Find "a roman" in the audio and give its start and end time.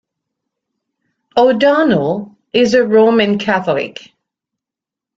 2.73-3.37